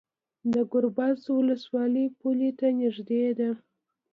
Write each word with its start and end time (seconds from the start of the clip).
د 0.53 0.55
ګربز 0.71 1.19
ولسوالۍ 1.37 2.05
پولې 2.19 2.49
ته 2.59 2.67
نږدې 2.79 3.23
ده 3.39 3.49